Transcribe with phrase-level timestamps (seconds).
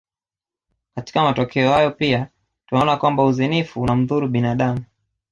[0.95, 2.27] Katika matokeo hayo pia
[2.65, 4.83] tunaona kwamba uzinifu unamdhuru binadamu